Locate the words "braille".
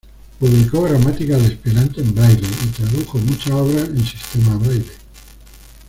2.15-2.41, 4.57-4.91